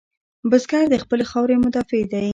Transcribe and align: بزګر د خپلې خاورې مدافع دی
بزګر 0.49 0.85
د 0.89 0.95
خپلې 1.03 1.23
خاورې 1.31 1.55
مدافع 1.63 2.01
دی 2.11 2.29